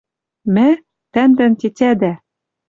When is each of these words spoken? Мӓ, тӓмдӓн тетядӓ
Мӓ, 0.53 0.69
тӓмдӓн 1.13 1.53
тетядӓ 1.59 2.13